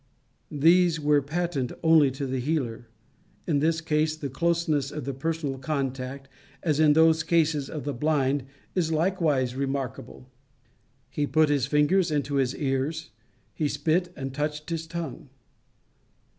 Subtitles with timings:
[0.49, 2.87] These were patent only to the Healer.
[3.45, 6.27] In this case the closeness of the personal contact,
[6.63, 10.27] as in those cases of the blind, is likewise remarkable.
[11.07, 13.11] "He put his fingers into his ears,
[13.53, 15.29] he spit and touched his tongue."